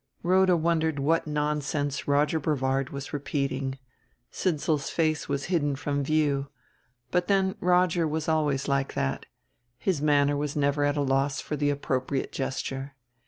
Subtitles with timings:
[0.23, 3.77] Rhoda wondered what nonsense Roger Brevard was repeating;
[4.31, 6.47] Sidsall's face was hidden from view.
[7.11, 9.27] But then Roger was always like that,
[9.77, 12.95] his manner was never at a loss for the appropriate gesture.